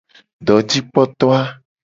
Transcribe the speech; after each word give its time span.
Dojikpoto 0.49 1.31
a. 1.37 1.39